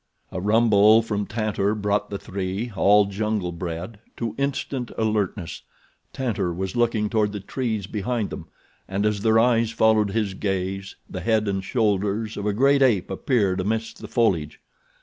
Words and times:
A 0.31 0.41
rumble 0.41 1.03
from 1.03 1.27
Tantor 1.27 1.75
brought 1.75 2.09
the 2.09 2.17
three, 2.17 2.71
all 2.75 3.05
jungle 3.05 3.51
bred, 3.51 3.99
to 4.17 4.33
instant 4.35 4.89
alertness. 4.97 5.61
Tantor 6.11 6.51
was 6.51 6.75
looking 6.75 7.07
toward 7.07 7.33
the 7.33 7.39
trees 7.39 7.85
behind 7.85 8.31
them, 8.31 8.47
and 8.87 9.05
as 9.05 9.21
their 9.21 9.37
eyes 9.37 9.69
followed 9.69 10.09
his 10.09 10.33
gaze 10.33 10.95
the 11.07 11.21
head 11.21 11.47
and 11.47 11.63
shoulders 11.63 12.35
of 12.35 12.47
a 12.47 12.51
great 12.53 12.81
ape 12.81 13.11
appeared 13.11 13.59
amidst 13.59 13.99
the 14.01 14.07
foliage. 14.07 14.59